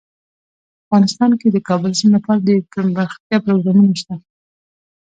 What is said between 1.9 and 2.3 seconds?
سیند